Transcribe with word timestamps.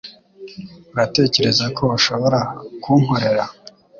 Uratekereza 0.93 1.65
ko 1.77 1.83
ushobora 1.97 2.39
kunkorera? 2.83 3.45